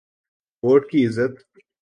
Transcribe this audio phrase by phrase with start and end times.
[0.63, 1.33] Vote کی عزت۔